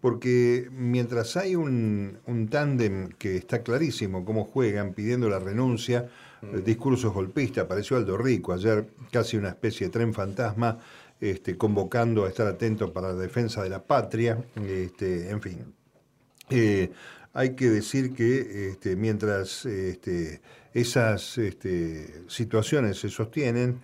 porque 0.00 0.68
mientras 0.70 1.36
hay 1.36 1.56
un, 1.56 2.18
un 2.26 2.48
tándem 2.48 3.08
que 3.18 3.36
está 3.36 3.64
clarísimo 3.64 4.24
cómo 4.24 4.44
juegan 4.44 4.94
pidiendo 4.94 5.28
la 5.28 5.40
renuncia, 5.40 6.08
Mm. 6.42 6.62
discursos 6.64 7.12
golpistas, 7.12 7.64
apareció 7.64 7.96
Aldo 7.96 8.16
Rico 8.16 8.52
ayer, 8.52 8.88
casi 9.10 9.36
una 9.36 9.48
especie 9.48 9.86
de 9.86 9.92
tren 9.92 10.14
fantasma, 10.14 10.78
este, 11.20 11.56
convocando 11.56 12.24
a 12.24 12.28
estar 12.28 12.46
atento 12.46 12.92
para 12.92 13.08
la 13.08 13.14
defensa 13.14 13.62
de 13.62 13.70
la 13.70 13.82
patria, 13.82 14.44
este, 14.66 15.30
en 15.30 15.40
fin. 15.42 15.74
Eh, 16.50 16.90
hay 17.32 17.54
que 17.54 17.68
decir 17.70 18.14
que 18.14 18.70
este, 18.70 18.96
mientras 18.96 19.66
esas 20.72 21.38
situaciones 22.26 23.00
se 23.00 23.08
sostienen, 23.08 23.80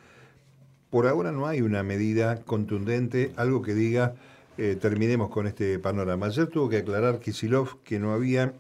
por 0.91 1.07
ahora 1.07 1.33
no 1.33 1.47
hay 1.47 1.61
una 1.61 1.83
medida 1.83 2.43
contundente, 2.43 3.33
algo 3.37 3.63
que 3.63 3.75
diga 3.75 4.15
eh, 4.57 4.77
terminemos 4.81 5.31
con 5.31 5.49
este 5.49 5.81
panorama. 5.81 6.27
Ayer 6.27 6.47
tuvo 6.47 6.69
que 6.69 6.77
aclarar 6.77 7.19
Kisilov 7.19 7.83
que 7.83 7.99
no 7.99 8.13
había 8.13 8.55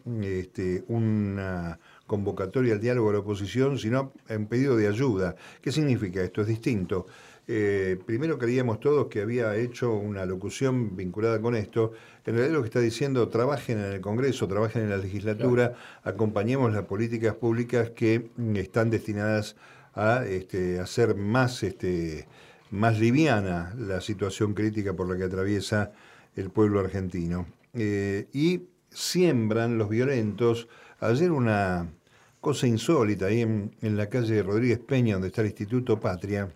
una 0.88 1.78
convocatoria 2.06 2.75
al 2.75 2.80
diálogo 2.80 3.08
de 3.08 3.14
la 3.14 3.18
oposición, 3.20 3.78
sino 3.78 4.12
en 4.28 4.46
pedido 4.46 4.76
de 4.76 4.88
ayuda. 4.88 5.37
¿Qué 5.61 5.73
significa 5.73 6.23
esto? 6.23 6.42
Es 6.42 6.49
distinto. 6.49 7.06
Eh, 7.46 7.99
primero 8.06 8.38
creíamos 8.38 8.80
todos 8.80 9.08
que 9.08 9.20
había 9.20 9.54
hecho 9.56 9.92
una 9.92 10.25
locución 10.25 10.96
vinculada 10.96 11.40
con 11.40 11.54
esto. 11.54 11.92
En 12.25 12.34
realidad 12.34 12.54
lo 12.54 12.62
que 12.62 12.68
está 12.68 12.80
diciendo, 12.80 13.28
trabajen 13.28 13.78
en 13.78 13.92
el 13.92 14.00
Congreso, 14.00 14.49
trabajen 14.49 14.82
en 14.82 14.90
la 14.90 14.96
legislatura, 14.96 15.75
acompañemos 16.02 16.73
las 16.73 16.84
políticas 16.84 17.34
públicas 17.34 17.90
que 17.90 18.30
están 18.54 18.90
destinadas 18.90 19.56
a 19.94 20.25
este, 20.26 20.80
hacer 20.80 21.16
más, 21.16 21.62
este, 21.62 22.26
más 22.70 22.99
liviana 22.99 23.75
la 23.78 24.00
situación 24.00 24.54
crítica 24.54 24.94
por 24.94 25.08
la 25.08 25.16
que 25.16 25.25
atraviesa 25.25 25.92
el 26.37 26.50
pueblo 26.50 26.80
argentino. 26.80 27.46
Eh, 27.75 28.28
y 28.32 28.68
siembran 28.90 29.76
los 29.76 29.88
violentos 29.88 30.68
Ayer 31.04 31.30
una 31.32 31.92
cosa 32.40 32.66
insólita 32.66 33.26
ahí 33.26 33.42
en, 33.42 33.70
la 33.82 34.08
calle 34.08 34.42
Rodríguez 34.42 34.78
Peña, 34.78 35.14
donde 35.14 35.28
está 35.28 35.42
el 35.42 35.49
Instituto 35.49 36.00
Patria, 36.00 36.50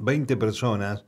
20 0.00 0.36
personas 0.36 1.04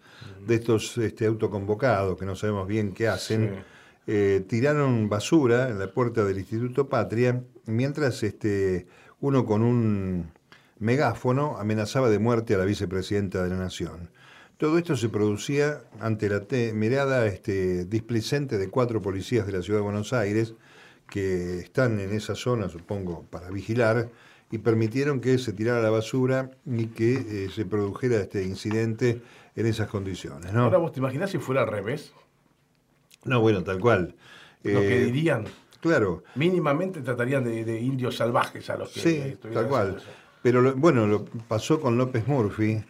de 0.46 0.54
estos 0.54 0.96
este, 0.98 1.26
autoconvocados, 1.26 2.16
que 2.16 2.24
no 2.24 2.36
sabemos 2.36 2.68
bien 2.68 2.92
qué 2.92 3.08
hacen, 3.08 3.64
eh, 4.06 4.44
tiraron 4.46 5.08
basura 5.08 5.68
en 5.68 5.80
la 5.80 5.92
puerta 5.92 6.24
del 6.24 6.38
Instituto 6.38 6.88
Patria, 6.88 7.42
mientras 7.66 8.22
este, 8.22 8.86
uno 9.18 9.44
con 9.44 9.62
un 9.62 10.30
megáfono 10.78 11.56
amenazaba 11.58 12.08
de 12.08 12.20
muerte 12.20 12.54
a 12.54 12.58
la 12.58 12.66
vicepresidenta 12.66 13.42
de 13.42 13.50
la 13.50 13.56
Nación. 13.56 14.10
Todo 14.58 14.78
esto 14.78 14.96
se 14.96 15.08
producía 15.08 15.80
ante 15.98 16.28
la 16.28 16.44
mirada 16.72 17.26
este, 17.26 17.84
displicente 17.84 18.58
de 18.58 18.70
cuatro 18.70 19.02
policías 19.02 19.44
de 19.44 19.52
la 19.54 19.62
ciudad 19.62 19.80
de 19.80 19.84
Buenos 19.84 20.12
Aires, 20.12 20.54
que 21.08 21.58
están 21.58 22.00
en 22.00 22.12
esa 22.12 22.34
zona, 22.34 22.68
supongo, 22.68 23.24
para 23.30 23.50
vigilar, 23.50 24.08
y 24.50 24.58
permitieron 24.58 25.20
que 25.20 25.38
se 25.38 25.52
tirara 25.52 25.80
la 25.80 25.90
basura 25.90 26.50
y 26.66 26.86
que 26.86 27.14
eh, 27.46 27.50
se 27.54 27.64
produjera 27.64 28.16
este 28.16 28.44
incidente 28.44 29.20
en 29.56 29.66
esas 29.66 29.88
condiciones. 29.88 30.52
¿no? 30.52 30.64
Ahora 30.64 30.78
vos 30.78 30.92
te 30.92 31.00
imaginás 31.00 31.30
si 31.30 31.38
fuera 31.38 31.62
al 31.62 31.68
revés. 31.68 32.12
No, 33.24 33.40
bueno, 33.40 33.64
tal 33.64 33.80
cual. 33.80 34.14
Lo 34.62 34.80
que 34.80 35.02
Eh, 35.02 35.04
dirían, 35.06 35.44
Claro, 35.80 36.24
mínimamente 36.34 37.02
tratarían 37.02 37.44
de, 37.44 37.62
de 37.64 37.78
indios 37.78 38.16
salvajes 38.16 38.70
a 38.70 38.76
los 38.78 38.90
que 38.90 39.00
sí, 39.00 39.36
tal 39.52 39.68
cual. 39.68 40.00
Pero 40.42 40.62
lo- 40.62 40.74
bueno, 40.74 41.06
lo 41.06 41.24
pasó 41.26 41.78
con 41.80 41.98
López 41.98 42.26
Murphy, 42.26 42.82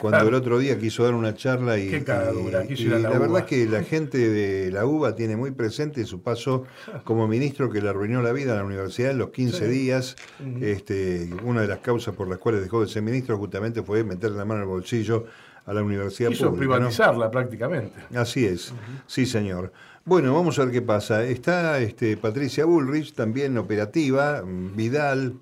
cuando 0.00 0.18
Claro. 0.18 0.28
el 0.28 0.34
otro 0.34 0.58
día 0.58 0.78
quiso 0.78 1.02
dar 1.04 1.14
una 1.14 1.34
charla 1.34 1.78
y, 1.78 1.88
Qué 1.90 2.04
cagadura, 2.04 2.64
y- 2.64 2.68
quiso 2.68 2.82
y 2.82 2.86
ir 2.86 2.94
a 2.94 2.98
la, 2.98 3.10
la 3.10 3.18
verdad 3.18 3.38
es 3.40 3.44
que 3.46 3.66
la 3.66 3.82
gente 3.82 4.16
de 4.30 4.70
la 4.70 4.86
UBA 4.86 5.14
tiene 5.16 5.36
muy 5.36 5.50
presente 5.50 6.04
su 6.04 6.22
paso 6.22 6.64
como 7.04 7.26
ministro 7.26 7.70
que 7.70 7.80
le 7.82 7.88
arruinó 7.88 8.22
la 8.22 8.32
vida 8.32 8.52
a 8.52 8.56
la 8.56 8.64
universidad 8.64 9.10
en 9.10 9.18
los 9.18 9.30
15 9.30 9.64
Sí. 9.66 9.70
días. 9.70 10.16
este, 10.60 11.30
una 11.44 11.62
de 11.62 11.68
las 11.68 11.78
causas 11.78 12.14
por 12.14 12.28
las 12.28 12.38
cuales 12.38 12.62
dejó 12.62 12.80
de 12.80 12.88
ser 12.88 13.02
ministro 13.02 13.36
justamente 13.38 13.82
fue 13.82 14.04
meterle 14.04 14.36
la 14.38 14.44
mano 14.44 14.60
el 14.62 14.66
bolsillo 14.68 15.26
a 15.66 15.72
la 15.74 15.82
universidad 15.82 16.30
Quiso 16.30 16.50
pública. 16.50 16.66
¿no? 16.66 16.76
privatizarla 16.78 17.30
prácticamente. 17.30 17.98
Así 18.14 18.46
es, 18.46 18.72
sí 19.06 19.26
señor. 19.26 19.72
Bueno, 20.04 20.32
vamos 20.32 20.58
a 20.58 20.64
ver 20.64 20.72
qué 20.72 20.80
pasa. 20.80 21.24
Está 21.24 21.78
este, 21.80 22.16
Patricia 22.16 22.64
Bullrich, 22.64 23.12
también 23.14 23.58
operativa, 23.58 24.42
mm, 24.42 24.74
Vidal, 24.74 25.34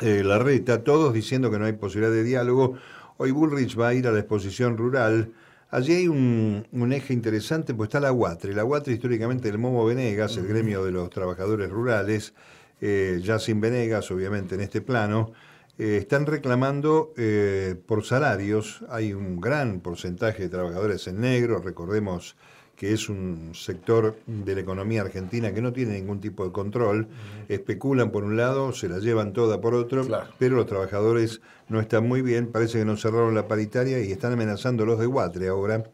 eh, 0.00 0.22
Larreta, 0.24 0.82
todos 0.82 1.14
diciendo 1.14 1.50
que 1.52 1.58
no 1.60 1.66
hay 1.66 1.74
posibilidad 1.74 2.12
de 2.12 2.24
diálogo. 2.24 2.74
Hoy 3.16 3.30
Bullrich 3.30 3.78
va 3.78 3.88
a 3.88 3.94
ir 3.94 4.08
a 4.08 4.12
la 4.12 4.18
exposición 4.18 4.76
rural. 4.76 5.32
Allí 5.70 5.92
hay 5.92 6.08
un, 6.08 6.66
un 6.72 6.92
eje 6.92 7.12
interesante, 7.14 7.72
pues 7.72 7.88
está 7.88 8.00
la 8.00 8.12
UATRE. 8.12 8.54
La 8.54 8.64
UATRE 8.64 8.92
históricamente 8.92 9.48
del 9.48 9.58
Momo 9.58 9.84
Venegas, 9.84 10.36
el 10.36 10.48
gremio 10.48 10.84
de 10.84 10.90
los 10.90 11.10
trabajadores 11.10 11.70
rurales, 11.70 12.34
eh, 12.80 13.20
ya 13.22 13.38
sin 13.38 13.60
Venegas, 13.60 14.10
obviamente 14.10 14.56
en 14.56 14.62
este 14.62 14.80
plano, 14.80 15.32
eh, 15.78 15.98
están 16.00 16.26
reclamando 16.26 17.12
eh, 17.16 17.76
por 17.86 18.04
salarios. 18.04 18.84
Hay 18.88 19.12
un 19.12 19.40
gran 19.40 19.80
porcentaje 19.80 20.44
de 20.44 20.48
trabajadores 20.48 21.06
en 21.06 21.20
negro, 21.20 21.60
recordemos 21.60 22.36
que 22.76 22.92
es 22.92 23.08
un 23.08 23.52
sector 23.54 24.16
de 24.26 24.54
la 24.54 24.60
economía 24.60 25.02
argentina 25.02 25.52
que 25.54 25.62
no 25.62 25.72
tiene 25.72 25.94
ningún 25.94 26.20
tipo 26.20 26.44
de 26.44 26.52
control. 26.52 27.06
Especulan 27.48 28.10
por 28.10 28.24
un 28.24 28.36
lado, 28.36 28.72
se 28.72 28.88
la 28.88 28.98
llevan 28.98 29.32
toda 29.32 29.60
por 29.60 29.74
otro, 29.74 30.04
Claro. 30.06 30.30
pero 30.38 30.56
los 30.56 30.66
trabajadores 30.66 31.40
no 31.68 31.80
están 31.80 32.06
muy 32.08 32.20
bien. 32.22 32.48
Parece 32.48 32.78
que 32.78 32.84
no 32.84 32.96
cerraron 32.96 33.34
la 33.34 33.46
paritaria 33.48 34.00
y 34.00 34.10
están 34.12 34.32
amenazando 34.32 34.84
los 34.86 34.98
de 34.98 35.06
Guatre 35.06 35.48
ahora 35.48 35.84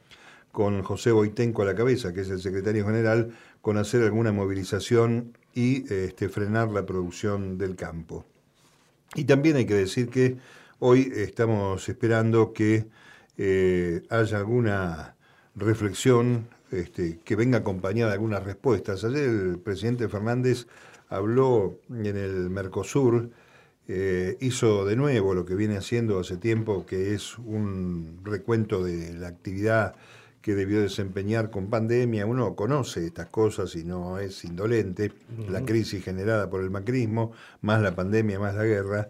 con 0.52 0.82
José 0.82 1.12
Boitenco 1.12 1.62
a 1.62 1.66
la 1.66 1.74
cabeza, 1.76 2.12
que 2.12 2.22
es 2.22 2.30
el 2.30 2.40
secretario 2.40 2.84
general, 2.84 3.30
con 3.60 3.76
hacer 3.76 4.02
alguna 4.02 4.32
movilización 4.32 5.36
y 5.54 5.84
este, 5.92 6.28
frenar 6.28 6.70
la 6.70 6.86
producción 6.86 7.58
del 7.58 7.76
campo. 7.76 8.24
Y 9.14 9.24
también 9.24 9.56
hay 9.56 9.66
que 9.66 9.74
decir 9.74 10.08
que 10.08 10.38
hoy 10.78 11.12
estamos 11.14 11.88
esperando 11.88 12.52
que 12.52 12.86
eh, 13.36 14.02
haya 14.08 14.38
alguna 14.38 15.14
reflexión 15.54 16.48
este, 16.70 17.18
que 17.24 17.36
venga 17.36 17.58
acompañada 17.58 18.10
de 18.10 18.14
algunas 18.14 18.44
respuestas. 18.44 19.04
Ayer 19.04 19.28
el 19.28 19.58
presidente 19.58 20.08
Fernández 20.08 20.66
habló 21.08 21.78
en 21.88 22.16
el 22.16 22.50
Mercosur, 22.50 23.30
eh, 23.88 24.36
hizo 24.40 24.84
de 24.84 24.94
nuevo 24.94 25.34
lo 25.34 25.44
que 25.44 25.54
viene 25.56 25.76
haciendo 25.76 26.20
hace 26.20 26.36
tiempo, 26.36 26.86
que 26.86 27.14
es 27.14 27.38
un 27.38 28.20
recuento 28.22 28.84
de 28.84 29.12
la 29.14 29.28
actividad 29.28 29.96
que 30.42 30.54
debió 30.54 30.80
desempeñar 30.80 31.50
con 31.50 31.68
pandemia. 31.68 32.24
Uno 32.24 32.54
conoce 32.54 33.06
estas 33.06 33.26
cosas 33.26 33.74
y 33.76 33.84
no 33.84 34.18
es 34.18 34.44
indolente. 34.44 35.12
La 35.48 35.62
crisis 35.64 36.04
generada 36.04 36.48
por 36.48 36.62
el 36.62 36.70
macrismo, 36.70 37.32
más 37.60 37.82
la 37.82 37.94
pandemia, 37.94 38.38
más 38.38 38.54
la 38.54 38.64
guerra. 38.64 39.08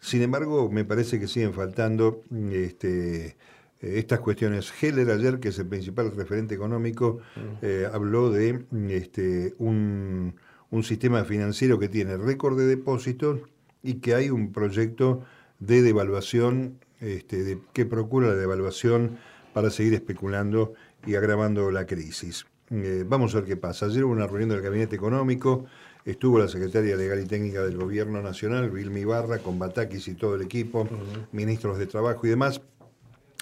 Sin 0.00 0.22
embargo, 0.22 0.70
me 0.70 0.84
parece 0.84 1.18
que 1.18 1.26
siguen 1.26 1.54
faltando 1.54 2.22
este, 2.52 3.36
eh, 3.82 3.94
estas 3.98 4.20
cuestiones. 4.20 4.72
Heller 4.80 5.10
ayer, 5.10 5.40
que 5.40 5.48
es 5.48 5.58
el 5.58 5.66
principal 5.66 6.10
referente 6.16 6.54
económico, 6.54 7.18
eh, 7.60 7.86
habló 7.92 8.30
de 8.30 8.64
este, 8.90 9.54
un, 9.58 10.34
un 10.70 10.82
sistema 10.84 11.24
financiero 11.24 11.78
que 11.78 11.88
tiene 11.88 12.16
récord 12.16 12.56
de 12.58 12.66
depósitos 12.66 13.40
y 13.82 13.94
que 13.94 14.14
hay 14.14 14.30
un 14.30 14.52
proyecto 14.52 15.22
de 15.58 15.82
devaluación 15.82 16.78
este, 17.00 17.42
de- 17.42 17.58
que 17.72 17.84
procura 17.84 18.28
la 18.28 18.34
devaluación 18.36 19.18
para 19.52 19.70
seguir 19.70 19.94
especulando 19.94 20.72
y 21.06 21.14
agravando 21.16 21.70
la 21.70 21.84
crisis. 21.86 22.46
Eh, 22.70 23.04
vamos 23.06 23.34
a 23.34 23.40
ver 23.40 23.48
qué 23.48 23.56
pasa. 23.56 23.86
Ayer 23.86 24.04
hubo 24.04 24.12
una 24.12 24.26
reunión 24.26 24.48
del 24.50 24.62
Gabinete 24.62 24.96
Económico, 24.96 25.66
estuvo 26.06 26.38
la 26.38 26.48
secretaria 26.48 26.96
legal 26.96 27.20
y 27.20 27.26
técnica 27.26 27.62
del 27.62 27.76
Gobierno 27.76 28.22
Nacional, 28.22 28.70
Vilmi 28.70 29.00
Ibarra, 29.00 29.38
con 29.38 29.58
Batakis 29.58 30.08
y 30.08 30.14
todo 30.14 30.36
el 30.36 30.42
equipo, 30.42 30.88
ministros 31.32 31.76
de 31.78 31.86
Trabajo 31.86 32.26
y 32.26 32.30
demás. 32.30 32.62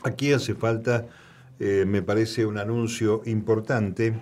Aquí 0.03 0.33
hace 0.33 0.55
falta, 0.55 1.07
eh, 1.59 1.85
me 1.87 2.03
parece, 2.03 2.47
un 2.47 2.59
anuncio 2.59 3.23
importante 3.27 4.15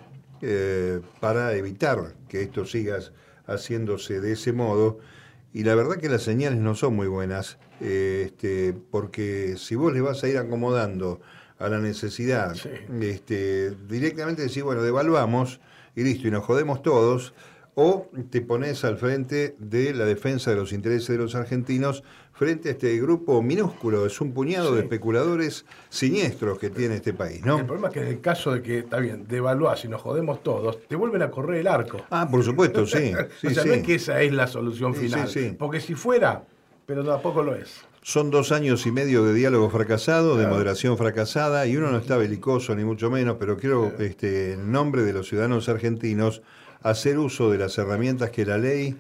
eh, 0.43 1.01
para 1.21 1.55
evitar 1.55 2.15
que 2.29 2.43
esto 2.43 2.65
siga 2.65 2.99
haciéndose 3.47 4.21
de 4.21 4.33
ese 4.33 4.53
modo. 4.53 4.99
Y 5.53 5.65
la 5.65 5.75
verdad 5.75 5.97
que 5.97 6.09
las 6.09 6.23
señales 6.23 6.59
no 6.61 6.75
son 6.75 6.95
muy 6.97 7.07
buenas, 7.07 7.59
eh, 7.81 8.25
este, 8.27 8.75
porque 8.91 9.55
si 9.57 9.77
vos 9.77 9.93
le 9.93 10.01
vas 10.01 10.23
a 10.25 10.29
ir 10.29 10.37
acomodando 10.39 11.21
a 11.59 11.69
la 11.69 11.79
necesidad, 11.81 12.55
Sí. 12.55 12.69
este, 13.01 13.71
directamente 13.89 14.43
decir, 14.43 14.63
bueno, 14.65 14.83
devaluamos 14.83 15.61
y 15.97 16.03
listo, 16.05 16.29
y 16.29 16.31
nos 16.31 16.45
jodemos 16.45 16.83
todos, 16.83 17.35
o 17.81 18.11
te 18.31 18.41
pones 18.41 18.85
al 18.85 18.99
frente 18.99 19.55
de 19.61 19.95
la 19.95 20.05
defensa 20.05 20.51
de 20.51 20.57
los 20.57 20.73
intereses 20.73 21.07
de 21.07 21.19
los 21.19 21.37
argentinos 21.37 22.03
frente 22.33 22.71
a 22.71 22.73
este 22.73 22.99
grupo 22.99 23.41
minúsculo, 23.41 24.05
es 24.05 24.21
un 24.21 24.33
puñado 24.33 24.75
de 24.75 24.81
especuladores 24.81 25.65
siniestros 25.89 26.59
que 26.59 26.71
tiene 26.71 26.97
este 26.97 27.13
país, 27.13 27.45
¿no? 27.45 27.61
El 27.61 27.67
problema 27.67 27.87
es 27.87 27.95
que 27.95 28.01
en 28.01 28.09
el 28.09 28.21
caso 28.21 28.51
de 28.53 28.63
que, 28.63 28.79
está 28.81 28.99
bien, 28.99 29.27
devaluás 29.29 29.85
y 29.85 29.89
nos 29.89 30.03
jodemos 30.03 30.43
todos, 30.43 30.81
te 30.89 30.97
vuelven 30.97 31.23
a 31.23 31.31
correr 31.31 31.61
el 31.61 31.69
arco. 31.69 32.05
Ah, 32.11 32.27
por 32.29 32.43
supuesto, 32.43 32.85
sí. 32.85 33.13
sí, 33.41 33.47
o 33.47 33.51
sea, 33.51 33.63
sí. 33.63 33.69
no 33.69 33.75
es 33.77 33.83
que 33.85 33.95
esa 33.95 34.21
es 34.23 34.33
la 34.33 34.49
solución 34.49 34.93
final. 34.97 35.29
sí, 35.29 35.51
sí. 35.51 35.57
Porque 35.57 35.79
si 35.79 35.95
fuera, 35.95 36.43
pero 36.85 37.05
tampoco 37.05 37.45
lo 37.45 37.55
es. 37.55 37.85
Son 38.03 38.31
dos 38.31 38.51
años 38.51 38.87
y 38.87 38.91
medio 38.91 39.23
de 39.25 39.35
diálogo 39.35 39.71
fracasado, 39.71 40.31
de 40.35 40.43
Claro. 40.43 40.55
moderación 40.57 40.99
fracasada, 40.99 41.65
y 41.67 41.77
uno 41.77 41.93
no 41.93 41.99
está 41.99 42.17
belicoso 42.17 42.75
ni 42.75 42.83
mucho 42.83 43.09
menos, 43.09 43.37
pero 43.39 43.57
quiero, 43.57 43.93
este, 44.01 44.55
en 44.55 44.73
nombre 44.73 45.03
de 45.03 45.13
los 45.13 45.29
ciudadanos 45.29 45.69
argentinos, 45.69 46.43
hacer 46.83 47.19
uso 47.19 47.51
de 47.51 47.59
las 47.59 47.77
herramientas 47.79 48.31
que 48.31 48.47
la 48.47 48.59
ley 48.59 48.97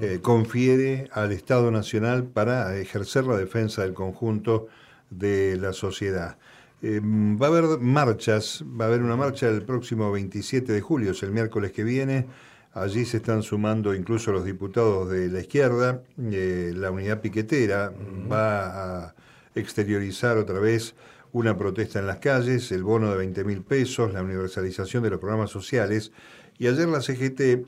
eh, 0.00 0.18
confiere 0.20 1.08
al 1.12 1.32
Estado 1.32 1.70
Nacional 1.70 2.24
para 2.24 2.76
ejercer 2.76 3.24
la 3.24 3.36
defensa 3.36 3.82
del 3.82 3.94
conjunto 3.94 4.68
de 5.10 5.56
la 5.56 5.72
sociedad. 5.72 6.36
Eh, 6.82 7.00
va 7.02 7.46
a 7.46 7.50
haber 7.50 7.78
marchas, 7.78 8.64
va 8.64 8.86
a 8.86 8.88
haber 8.88 9.02
una 9.02 9.16
marcha 9.16 9.48
el 9.48 9.62
próximo 9.62 10.10
27 10.10 10.72
de 10.72 10.80
julio, 10.80 11.12
es 11.12 11.22
el 11.22 11.30
miércoles 11.30 11.72
que 11.72 11.84
viene. 11.84 12.26
Allí 12.72 13.04
se 13.04 13.18
están 13.18 13.42
sumando 13.42 13.94
incluso 13.94 14.30
los 14.32 14.44
diputados 14.44 15.10
de 15.10 15.28
la 15.28 15.40
izquierda. 15.40 16.02
eh, 16.18 16.72
la 16.74 16.90
unidad 16.90 17.20
piquetera 17.20 17.92
va 18.30 19.06
a 19.06 19.14
exteriorizar 19.54 20.36
otra 20.38 20.60
vez 20.60 20.94
una 21.32 21.56
protesta 21.56 21.98
en 21.98 22.06
las 22.06 22.18
calles, 22.18 22.72
el 22.72 22.82
bono 22.82 23.10
de 23.10 23.18
20 23.18 23.44
mil 23.44 23.62
pesos, 23.62 24.12
la 24.12 24.22
universalización 24.22 25.02
de 25.02 25.10
los 25.10 25.20
programas 25.20 25.50
sociales. 25.50 26.12
Y 26.60 26.66
ayer 26.66 26.86
la 26.88 27.00
CGT 27.00 27.66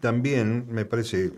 también, 0.00 0.66
me 0.68 0.84
parece 0.84 1.30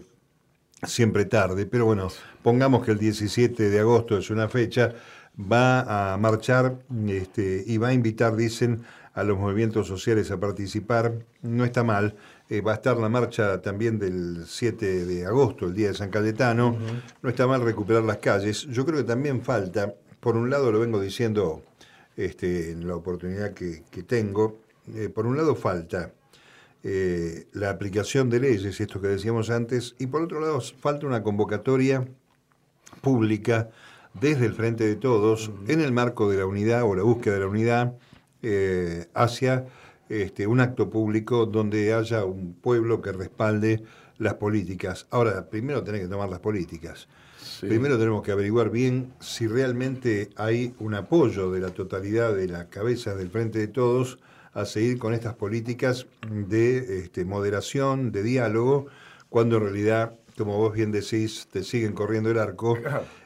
siempre 0.82 1.26
tarde, 1.26 1.66
pero 1.66 1.84
bueno, 1.84 2.08
pongamos 2.42 2.86
que 2.86 2.92
el 2.92 2.98
17 2.98 3.68
de 3.68 3.80
agosto 3.80 4.16
es 4.16 4.30
una 4.30 4.48
fecha, 4.48 4.94
va 5.38 6.14
a 6.14 6.16
marchar 6.16 6.78
este, 7.06 7.62
y 7.66 7.76
va 7.76 7.88
a 7.88 7.92
invitar, 7.92 8.34
dicen, 8.34 8.82
a 9.12 9.24
los 9.24 9.38
movimientos 9.38 9.86
sociales 9.86 10.30
a 10.30 10.40
participar. 10.40 11.12
No 11.42 11.66
está 11.66 11.84
mal. 11.84 12.16
Eh, 12.48 12.62
va 12.62 12.72
a 12.72 12.76
estar 12.76 12.96
la 12.96 13.10
marcha 13.10 13.60
también 13.60 13.98
del 13.98 14.44
7 14.46 15.04
de 15.04 15.26
agosto, 15.26 15.66
el 15.66 15.74
día 15.74 15.88
de 15.88 15.94
San 15.94 16.08
Cayetano. 16.08 16.78
No 17.20 17.28
está 17.28 17.46
mal 17.46 17.60
recuperar 17.60 18.04
las 18.04 18.18
calles. 18.18 18.62
Yo 18.70 18.86
creo 18.86 18.96
que 18.96 19.04
también 19.04 19.42
falta, 19.42 19.94
por 20.18 20.34
un 20.34 20.48
lado 20.48 20.72
lo 20.72 20.80
vengo 20.80 20.98
diciendo 20.98 21.62
este, 22.16 22.70
en 22.70 22.88
la 22.88 22.96
oportunidad 22.96 23.52
que, 23.52 23.82
que 23.90 24.02
tengo, 24.02 24.60
eh, 24.94 25.10
por 25.10 25.26
un 25.26 25.36
lado 25.36 25.54
falta 25.54 26.10
eh, 26.83 27.47
la 27.52 27.71
aplicación 27.71 28.30
de 28.30 28.40
leyes, 28.40 28.80
esto 28.80 29.00
que 29.00 29.09
decíamos 29.09 29.50
antes, 29.50 29.95
y 29.99 30.06
por 30.06 30.23
otro 30.23 30.40
lado 30.40 30.61
falta 30.61 31.06
una 31.06 31.23
convocatoria 31.23 32.06
pública 33.00 33.71
desde 34.21 34.47
el 34.47 34.54
Frente 34.54 34.87
de 34.87 34.97
Todos 34.97 35.50
en 35.68 35.80
el 35.80 35.92
marco 35.92 36.30
de 36.30 36.38
la 36.38 36.47
unidad 36.47 36.85
o 36.85 36.95
la 36.95 37.02
búsqueda 37.02 37.35
de 37.35 37.40
la 37.40 37.47
unidad 37.49 37.95
eh, 38.42 39.06
hacia 39.14 39.66
este, 40.09 40.47
un 40.47 40.61
acto 40.61 40.88
público 40.88 41.47
donde 41.47 41.92
haya 41.92 42.25
un 42.25 42.54
pueblo 42.54 43.02
que 43.02 43.12
respalde 43.12 43.83
las 44.18 44.35
políticas. 44.35 45.06
Ahora, 45.11 45.49
primero 45.50 45.83
tenés 45.83 46.02
que 46.02 46.09
tomar 46.09 46.28
las 46.28 46.40
políticas. 46.40 47.09
Sí. 47.38 47.66
Primero 47.66 47.99
tenemos 47.99 48.23
que 48.23 48.33
averiguar 48.33 48.71
bien 48.71 49.12
si 49.21 49.47
realmente 49.47 50.30
hay 50.37 50.75
un 50.78 50.95
apoyo 50.95 51.50
de 51.50 51.61
la 51.61 51.71
totalidad 51.71 52.35
de 52.35 52.49
la 52.49 52.68
cabeza 52.68 53.14
del 53.14 53.30
Frente 53.30 53.59
de 53.59 53.68
Todos 53.68 54.18
a 54.56 54.64
seguir 54.64 54.98
con 54.98 55.12
estas 55.12 55.34
políticas 55.34 56.06
de 56.30 57.00
este, 57.00 57.26
moderación, 57.26 58.10
de 58.10 58.22
diálogo, 58.22 58.86
cuando 59.28 59.58
en 59.58 59.64
realidad, 59.64 60.14
como 60.34 60.56
vos 60.56 60.72
bien 60.72 60.92
decís, 60.92 61.46
te 61.52 61.62
siguen 61.62 61.92
corriendo 61.92 62.30
el 62.30 62.38
arco. 62.38 62.78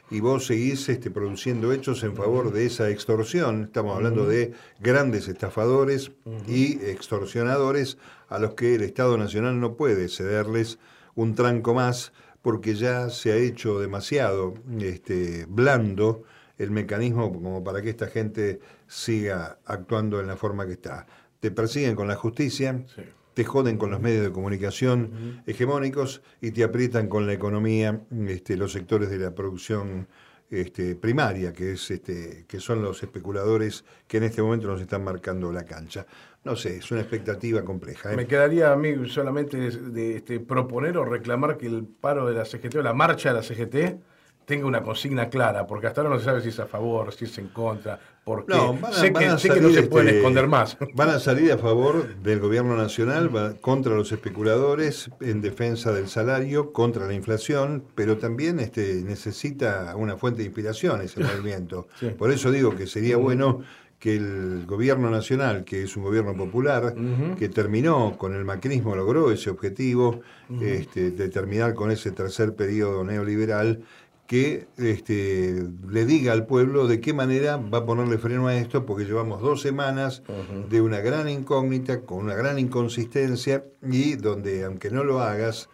Y 0.09 0.19
vos 0.19 0.45
seguís 0.45 0.89
este, 0.89 1.09
produciendo 1.09 1.71
hechos 1.71 2.03
en 2.03 2.17
favor 2.17 2.51
de 2.51 2.65
esa 2.65 2.89
extorsión. 2.89 3.63
Estamos 3.63 3.95
hablando 3.95 4.27
de 4.27 4.51
grandes 4.81 5.29
estafadores 5.29 6.11
y 6.49 6.83
extorsionadores 6.83 7.97
a 8.27 8.37
los 8.37 8.55
que 8.55 8.75
el 8.75 8.81
Estado 8.81 9.17
Nacional 9.17 9.57
no 9.61 9.75
puede 9.75 10.09
cederles 10.09 10.79
un 11.15 11.33
tranco 11.33 11.73
más 11.73 12.11
porque 12.41 12.75
ya 12.75 13.09
se 13.09 13.31
ha 13.31 13.37
hecho 13.37 13.79
demasiado 13.79 14.55
este, 14.81 15.45
blando 15.47 16.23
el 16.57 16.71
mecanismo 16.71 17.31
como 17.31 17.63
para 17.63 17.81
que 17.81 17.89
esta 17.89 18.07
gente 18.07 18.59
siga 18.85 19.59
actuando 19.65 20.19
en 20.19 20.27
la 20.27 20.35
forma 20.35 20.65
que 20.65 20.73
está. 20.73 21.07
Te 21.41 21.51
persiguen 21.51 21.95
con 21.95 22.07
la 22.07 22.15
justicia, 22.15 22.85
te 23.33 23.43
joden 23.43 23.77
con 23.77 23.91
los 23.91 23.99
medios 23.99 24.23
de 24.23 24.31
comunicación 24.31 25.43
hegemónicos 25.45 26.21
y 26.39 26.51
te 26.51 26.63
aprietan 26.63 27.09
con 27.09 27.27
la 27.27 27.33
economía, 27.33 28.01
este, 28.27 28.55
los 28.55 28.71
sectores 28.71 29.09
de 29.09 29.17
la 29.17 29.35
producción 29.35 30.07
este, 30.51 30.95
primaria, 30.95 31.53
que, 31.53 31.71
es, 31.71 31.91
este, 31.91 32.45
que 32.47 32.59
son 32.59 32.81
los 32.81 33.01
especuladores 33.01 33.85
que 34.07 34.17
en 34.17 34.23
este 34.23 34.41
momento 34.41 34.67
nos 34.67 34.81
están 34.81 35.03
marcando 35.03 35.51
la 35.51 35.63
cancha. 35.63 36.05
No 36.43 36.55
sé, 36.55 36.77
es 36.77 36.91
una 36.91 37.01
expectativa 37.01 37.63
compleja. 37.63 38.11
¿eh? 38.13 38.15
Me 38.15 38.27
quedaría 38.27 38.71
a 38.73 38.75
mí 38.75 39.09
solamente 39.09 39.57
de, 39.57 40.17
este, 40.17 40.39
proponer 40.39 40.97
o 40.97 41.05
reclamar 41.05 41.57
que 41.57 41.67
el 41.67 41.85
paro 41.85 42.27
de 42.27 42.35
la 42.35 42.45
CGT 42.45 42.75
o 42.75 42.81
la 42.81 42.93
marcha 42.93 43.33
de 43.33 43.35
la 43.35 43.43
CGT 43.43 44.01
tenga 44.45 44.65
una 44.65 44.81
consigna 44.81 45.29
clara, 45.29 45.65
porque 45.67 45.87
hasta 45.87 46.01
ahora 46.01 46.13
no 46.13 46.19
se 46.19 46.25
sabe 46.25 46.41
si 46.41 46.49
es 46.49 46.59
a 46.59 46.65
favor, 46.65 47.13
si 47.13 47.25
es 47.25 47.37
en 47.37 47.49
contra, 47.49 47.99
porque 48.23 48.53
no, 48.53 48.77
sé, 48.91 49.13
que, 49.13 49.27
no 49.27 49.37
se 49.69 49.83
pueden 49.83 50.07
este, 50.09 50.17
esconder 50.19 50.47
más. 50.47 50.77
Van 50.93 51.09
a 51.09 51.19
salir 51.19 51.51
a 51.51 51.57
favor 51.57 52.15
del 52.23 52.39
gobierno 52.39 52.75
nacional, 52.75 53.57
contra 53.61 53.95
los 53.95 54.11
especuladores, 54.11 55.09
en 55.21 55.41
defensa 55.41 55.91
del 55.91 56.07
salario, 56.07 56.71
contra 56.73 57.07
la 57.07 57.13
inflación, 57.13 57.83
pero 57.95 58.17
también 58.17 58.59
este, 58.59 59.01
necesita 59.03 59.95
una 59.95 60.17
fuente 60.17 60.39
de 60.39 60.45
inspiración 60.45 61.01
ese 61.01 61.19
movimiento. 61.23 61.87
Por 62.17 62.31
eso 62.31 62.51
digo 62.51 62.75
que 62.75 62.87
sería 62.87 63.17
bueno 63.17 63.61
que 64.01 64.15
el 64.15 64.65
gobierno 64.65 65.11
nacional, 65.11 65.63
que 65.63 65.83
es 65.83 65.95
un 65.95 66.03
gobierno 66.03 66.35
popular, 66.35 66.95
que 67.37 67.49
terminó 67.49 68.17
con 68.17 68.33
el 68.33 68.43
macrismo, 68.43 68.95
logró 68.95 69.31
ese 69.31 69.51
objetivo 69.51 70.21
este, 70.59 71.11
de 71.11 71.29
terminar 71.29 71.75
con 71.75 71.91
ese 71.91 72.11
tercer 72.11 72.55
periodo 72.55 73.03
neoliberal, 73.03 73.83
que 74.31 74.67
este, 74.77 75.61
le 75.89 76.05
diga 76.05 76.31
al 76.31 76.45
pueblo 76.45 76.87
de 76.87 77.01
qué 77.01 77.11
manera 77.11 77.57
va 77.57 77.79
a 77.79 77.85
ponerle 77.85 78.17
freno 78.17 78.47
a 78.47 78.55
esto, 78.55 78.85
porque 78.85 79.03
llevamos 79.03 79.41
dos 79.41 79.61
semanas 79.61 80.23
de 80.69 80.79
una 80.79 81.01
gran 81.01 81.27
incógnita, 81.27 82.03
con 82.03 82.19
una 82.19 82.33
gran 82.33 82.57
inconsistencia, 82.57 83.65
y 83.83 84.15
donde, 84.15 84.63
aunque 84.63 84.89
no 84.89 85.03
lo 85.03 85.19
hagas, 85.19 85.67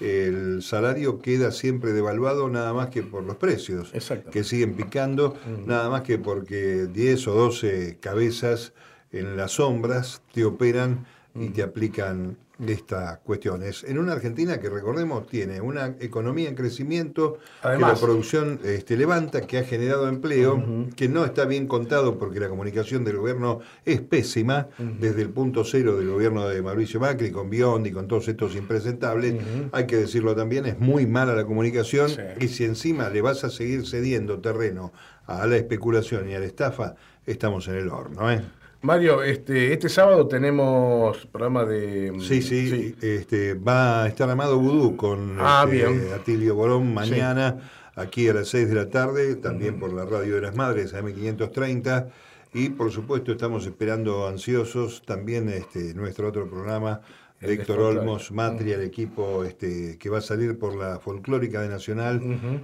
el 0.00 0.62
salario 0.62 1.18
queda 1.18 1.52
siempre 1.52 1.92
devaluado 1.92 2.48
nada 2.48 2.72
más 2.72 2.88
que 2.88 3.02
por 3.02 3.24
los 3.24 3.36
precios, 3.36 3.92
que 4.32 4.42
siguen 4.42 4.74
picando, 4.74 5.36
nada 5.66 5.90
más 5.90 6.00
que 6.00 6.16
porque 6.16 6.86
10 6.86 7.28
o 7.28 7.34
12 7.34 7.98
cabezas 8.00 8.72
en 9.12 9.36
las 9.36 9.52
sombras 9.52 10.22
te 10.32 10.46
operan 10.46 11.04
y 11.38 11.48
te 11.50 11.62
aplican 11.62 12.36
estas 12.66 13.18
cuestiones. 13.18 13.84
En 13.84 13.98
una 13.98 14.12
Argentina 14.12 14.58
que 14.58 14.68
recordemos 14.68 15.26
tiene 15.28 15.60
una 15.60 15.94
economía 16.00 16.48
en 16.48 16.56
crecimiento, 16.56 17.38
que 17.62 17.78
la 17.78 17.94
producción 17.94 18.58
este, 18.64 18.96
levanta, 18.96 19.42
que 19.42 19.58
ha 19.58 19.64
generado 19.64 20.08
empleo, 20.08 20.62
que 20.96 21.08
no 21.08 21.24
está 21.24 21.44
bien 21.44 21.68
contado 21.68 22.18
porque 22.18 22.40
la 22.40 22.48
comunicación 22.48 23.04
del 23.04 23.18
gobierno 23.18 23.60
es 23.84 24.00
pésima, 24.00 24.68
desde 24.78 25.22
el 25.22 25.30
punto 25.30 25.64
cero 25.64 25.96
del 25.96 26.10
gobierno 26.10 26.48
de 26.48 26.60
Mauricio 26.60 26.98
Macri, 26.98 27.30
con 27.30 27.48
Biondi, 27.48 27.92
con 27.92 28.08
todos 28.08 28.26
estos 28.26 28.56
impresentables, 28.56 29.36
hay 29.72 29.86
que 29.86 29.96
decirlo 29.96 30.34
también, 30.34 30.66
es 30.66 30.78
muy 30.80 31.06
mala 31.06 31.34
la 31.34 31.44
comunicación 31.44 32.10
y 32.40 32.48
si 32.48 32.64
encima 32.64 33.08
le 33.08 33.22
vas 33.22 33.44
a 33.44 33.50
seguir 33.50 33.86
cediendo 33.86 34.40
terreno 34.40 34.92
a 35.26 35.46
la 35.46 35.56
especulación 35.56 36.28
y 36.28 36.34
a 36.34 36.40
la 36.40 36.46
estafa, 36.46 36.96
estamos 37.26 37.68
en 37.68 37.74
el 37.76 37.88
horno. 37.90 38.30
¿eh? 38.30 38.42
Mario, 38.80 39.24
este, 39.24 39.72
este 39.72 39.88
sábado 39.88 40.28
tenemos 40.28 41.26
programa 41.26 41.64
de... 41.64 42.12
Mm, 42.12 42.20
sí, 42.20 42.42
sí, 42.42 42.94
Este, 43.02 43.54
va 43.54 44.04
a 44.04 44.08
estar 44.08 44.30
Amado 44.30 44.58
Vudú 44.58 44.96
con 44.96 45.36
ah, 45.40 45.66
este, 45.68 46.14
Atilio 46.14 46.54
Borón 46.54 46.94
mañana, 46.94 47.58
aquí 47.96 48.28
a 48.28 48.34
las 48.34 48.48
6 48.48 48.68
de 48.68 48.74
la 48.76 48.88
tarde, 48.88 49.34
también 49.34 49.80
por 49.80 49.92
la 49.92 50.04
Radio 50.04 50.36
de 50.36 50.42
las 50.42 50.54
Madres, 50.54 50.94
AM530. 50.94 52.08
Y 52.54 52.70
por 52.70 52.92
supuesto 52.92 53.32
estamos 53.32 53.66
esperando 53.66 54.28
ansiosos 54.28 55.02
también 55.04 55.48
este, 55.48 55.92
nuestro 55.94 56.28
otro 56.28 56.48
programa 56.48 57.00
Héctor 57.40 57.80
Olmos, 57.80 58.32
Matria, 58.32 58.74
el 58.74 58.82
equipo 58.82 59.44
este, 59.44 59.96
que 59.98 60.10
va 60.10 60.18
a 60.18 60.20
salir 60.22 60.58
por 60.58 60.74
la 60.74 60.98
folclórica 60.98 61.60
de 61.60 61.68
Nacional 61.68 62.20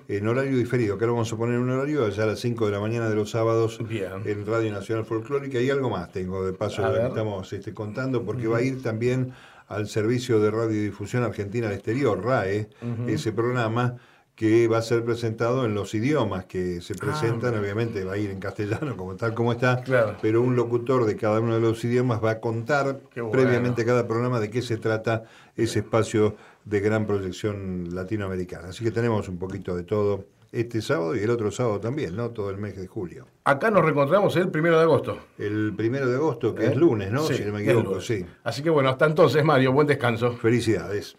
en 0.08 0.28
horario 0.28 0.56
diferido, 0.56 0.98
que 0.98 1.04
ahora 1.04 1.12
vamos 1.12 1.32
a 1.32 1.36
poner 1.36 1.58
un 1.58 1.70
horario 1.70 2.04
allá 2.04 2.24
a 2.24 2.26
las 2.26 2.40
5 2.40 2.66
de 2.66 2.72
la 2.72 2.80
mañana 2.80 3.08
de 3.08 3.14
los 3.14 3.30
sábados 3.30 3.78
en 3.80 4.46
Radio 4.46 4.72
Nacional 4.72 5.04
Folclórica 5.04 5.60
y 5.60 5.70
algo 5.70 5.90
más 5.90 6.10
tengo 6.10 6.44
de 6.44 6.52
paso 6.52 6.82
que 6.92 7.06
estamos 7.06 7.52
este, 7.52 7.72
contando 7.72 8.24
porque 8.24 8.48
va 8.48 8.58
a 8.58 8.62
ir 8.62 8.82
también 8.82 9.32
al 9.68 9.88
servicio 9.88 10.40
de 10.40 10.50
radiodifusión 10.50 11.22
argentina 11.22 11.68
al 11.68 11.74
exterior, 11.74 12.22
RAE, 12.22 12.68
ese 13.06 13.32
programa 13.32 13.96
que 14.34 14.66
va 14.66 14.78
a 14.78 14.82
ser 14.82 15.04
presentado 15.04 15.64
en 15.64 15.74
los 15.74 15.94
idiomas 15.94 16.46
que 16.46 16.80
se 16.80 16.94
ah, 16.94 16.96
presentan, 17.00 17.56
obviamente 17.56 18.04
va 18.04 18.14
a 18.14 18.18
ir 18.18 18.30
en 18.30 18.40
castellano 18.40 18.96
como 18.96 19.14
tal 19.14 19.32
como 19.34 19.52
está, 19.52 19.82
pero 20.20 20.42
un 20.42 20.56
locutor 20.56 21.04
de 21.04 21.16
cada 21.16 21.40
uno 21.40 21.54
de 21.54 21.60
los 21.60 21.84
idiomas 21.84 22.22
va 22.22 22.32
a 22.32 22.40
contar 22.40 22.98
previamente 23.30 23.82
a 23.82 23.84
cada 23.84 24.08
programa 24.08 24.40
de 24.40 24.50
qué 24.50 24.62
se 24.62 24.76
trata 24.76 25.24
ese 25.56 25.80
espacio 25.80 26.36
de 26.64 26.80
gran 26.80 27.06
proyección 27.06 27.94
latinoamericana. 27.94 28.68
Así 28.68 28.82
que 28.82 28.90
tenemos 28.90 29.28
un 29.28 29.38
poquito 29.38 29.76
de 29.76 29.84
todo 29.84 30.24
este 30.50 30.82
sábado 30.82 31.16
y 31.16 31.20
el 31.20 31.30
otro 31.30 31.50
sábado 31.50 31.80
también, 31.80 32.16
¿no? 32.16 32.30
Todo 32.30 32.50
el 32.50 32.58
mes 32.58 32.76
de 32.76 32.86
julio. 32.86 33.26
Acá 33.44 33.70
nos 33.70 33.82
reencontramos 33.82 34.34
el 34.36 34.50
primero 34.50 34.78
de 34.78 34.84
agosto. 34.84 35.18
El 35.36 35.74
primero 35.76 36.08
de 36.08 36.16
agosto, 36.16 36.54
que 36.54 36.66
es 36.66 36.72
¿Eh? 36.72 36.76
lunes, 36.76 37.10
¿no? 37.10 37.22
si 37.24 37.44
no 37.44 37.52
me 37.52 37.62
equivoco, 37.62 38.00
sí. 38.00 38.24
Así 38.44 38.62
que 38.62 38.70
bueno, 38.70 38.88
hasta 38.88 39.06
entonces, 39.06 39.44
Mario, 39.44 39.72
buen 39.72 39.86
descanso. 39.86 40.32
Felicidades. 40.36 41.16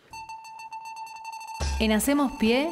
En 1.80 1.91
Hacemos 1.91 2.32
Pie 2.39 2.71